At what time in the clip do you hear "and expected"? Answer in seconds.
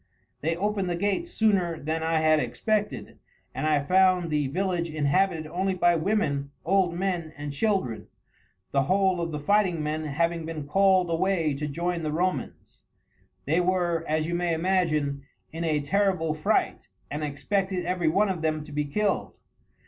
17.11-17.85